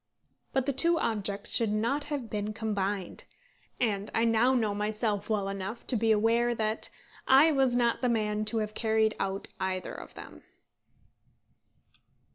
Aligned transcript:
But 0.51 0.65
the 0.65 0.73
two 0.73 0.97
objects 0.97 1.51
should 1.51 1.71
not 1.71 2.05
have 2.05 2.27
been 2.27 2.53
combined 2.53 3.25
and 3.79 4.09
I 4.15 4.25
now 4.25 4.55
know 4.55 4.73
myself 4.73 5.29
well 5.29 5.47
enough 5.47 5.85
to 5.85 5.95
be 5.95 6.11
aware 6.11 6.55
that 6.55 6.89
I 7.27 7.51
was 7.51 7.75
not 7.75 8.01
the 8.01 8.09
man 8.09 8.43
to 8.45 8.57
have 8.65 8.73
carried 8.73 9.13
out 9.19 9.49
either 9.59 9.93
of 9.93 10.15
them. 10.15 10.41